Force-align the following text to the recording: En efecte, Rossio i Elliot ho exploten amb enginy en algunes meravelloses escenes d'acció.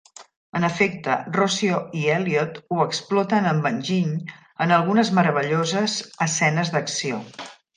En 0.59 0.63
efecte, 0.69 1.17
Rossio 1.35 1.81
i 1.99 2.01
Elliot 2.13 2.57
ho 2.73 2.79
exploten 2.85 3.51
amb 3.51 3.69
enginy 3.73 4.17
en 4.67 4.75
algunes 4.79 5.13
meravelloses 5.19 5.99
escenes 6.29 6.75
d'acció. 6.79 7.25